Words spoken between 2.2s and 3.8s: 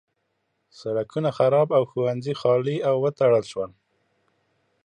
خالي او وتړل شول.